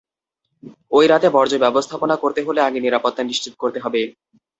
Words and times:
তাই 0.91 1.07
রাতে 1.07 1.27
বর্জ্য 1.35 1.57
ব্যবস্থাপনা 1.63 2.15
করতে 2.23 2.41
হলে 2.47 2.59
আগে 2.67 2.79
নিরাপত্তা 2.81 3.21
নিশ্চিত 3.23 3.53
করতে 3.59 3.79
হবে। 3.79 4.01